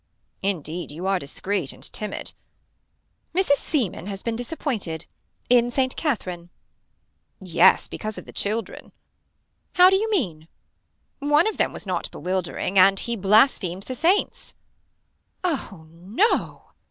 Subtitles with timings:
[0.41, 2.31] Indeed you are discreet and timid.
[3.35, 3.57] Mrs.
[3.57, 5.05] Seeman has been disappointed.
[5.47, 6.49] In Saint Katherine.
[7.39, 8.93] Yes because of the children.
[9.73, 10.47] How do you mean.
[11.19, 14.55] One of them was not bewildering and he blasphemed the saints.
[15.43, 16.71] Oh no.